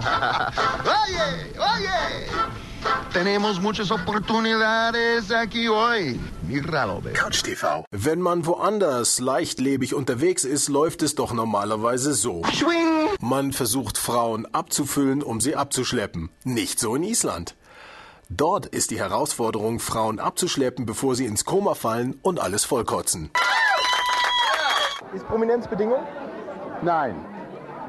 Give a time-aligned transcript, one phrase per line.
[0.00, 2.26] oye, oye.
[3.12, 6.18] Tenemos muchas oportunidades aquí hoy.
[7.14, 7.84] Couch TV.
[7.90, 12.42] Wenn man woanders leichtlebig unterwegs ist, läuft es doch normalerweise so.
[12.52, 13.08] Schwing.
[13.20, 16.30] Man versucht Frauen abzufüllen, um sie abzuschleppen.
[16.44, 17.54] Nicht so in Island.
[18.28, 23.30] Dort ist die Herausforderung, Frauen abzuschleppen, bevor sie ins Koma fallen und alles vollkotzen.
[25.14, 26.02] Ist Prominenz Bedingung?
[26.82, 27.16] Nein.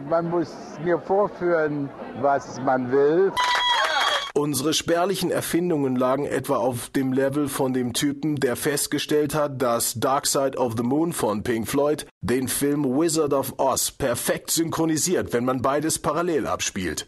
[0.09, 0.51] Man muss
[0.83, 1.89] mir vorführen,
[2.21, 3.31] was man will.
[4.33, 9.99] Unsere spärlichen Erfindungen lagen etwa auf dem Level von dem Typen, der festgestellt hat, dass
[9.99, 15.33] Dark Side of the Moon von Pink Floyd den Film Wizard of Oz perfekt synchronisiert,
[15.33, 17.07] wenn man beides parallel abspielt.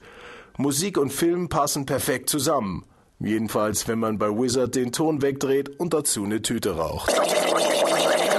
[0.58, 2.86] Musik und Film passen perfekt zusammen.
[3.20, 7.14] Jedenfalls, wenn man bei Wizard den Ton wegdreht und dazu eine Tüte raucht.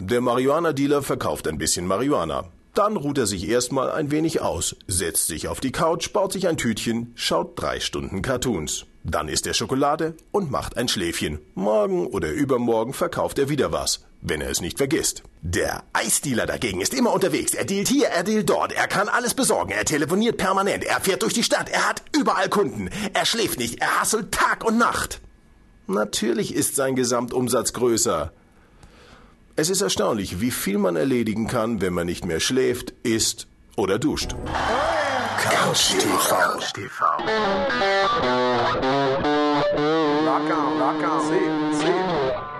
[0.00, 2.45] Der Marihuana-Dealer verkauft ein bisschen Marihuana.
[2.74, 6.48] Dann ruht er sich erstmal ein wenig aus, setzt sich auf die Couch, baut sich
[6.48, 8.87] ein Tütchen, schaut drei Stunden Cartoons.
[9.05, 11.39] Dann isst er Schokolade und macht ein Schläfchen.
[11.55, 15.22] Morgen oder übermorgen verkauft er wieder was, wenn er es nicht vergisst.
[15.41, 17.55] Der Eisdealer dagegen ist immer unterwegs.
[17.55, 18.72] Er dealt hier, er dealt dort.
[18.72, 19.70] Er kann alles besorgen.
[19.70, 20.83] Er telefoniert permanent.
[20.84, 21.69] Er fährt durch die Stadt.
[21.69, 22.89] Er hat überall Kunden.
[23.12, 23.80] Er schläft nicht.
[23.83, 25.20] Er hasselt Tag und Nacht.
[25.86, 28.33] Natürlich ist sein Gesamtumsatz größer.
[29.56, 34.00] Es ist erstaunlich, wie viel man erledigen kann, wenn man nicht mehr schläft, isst oder
[34.00, 34.34] duscht.
[35.38, 35.94] Couch
[36.72, 37.06] TV.
[40.27, 41.20] Rock on, rock on.
[41.28, 42.53] See, see.